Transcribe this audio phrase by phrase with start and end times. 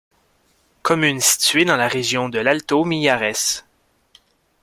[0.81, 3.61] Commune située dans la région de l'Alto Mijares.